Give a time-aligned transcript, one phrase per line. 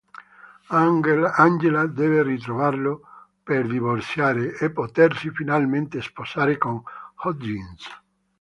[1.45, 3.01] Angela deve ritrovarlo
[3.43, 6.81] per divorziare e potersi finalmente sposare con
[7.25, 7.87] Hodgins.